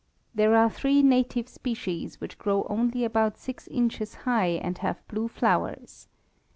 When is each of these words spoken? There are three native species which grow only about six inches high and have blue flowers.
There 0.33 0.55
are 0.55 0.67
three 0.67 1.03
native 1.03 1.47
species 1.47 2.19
which 2.19 2.39
grow 2.39 2.65
only 2.71 3.03
about 3.05 3.37
six 3.37 3.67
inches 3.67 4.15
high 4.25 4.53
and 4.63 4.79
have 4.79 5.07
blue 5.07 5.27
flowers. 5.27 6.07